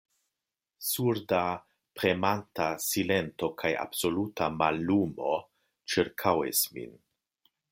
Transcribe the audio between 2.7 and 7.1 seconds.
silento kaj absoluta mallumo ĉirkaŭis min.